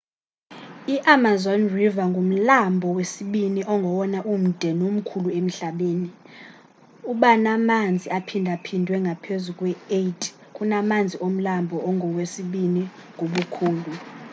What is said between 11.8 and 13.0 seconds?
ongowesibini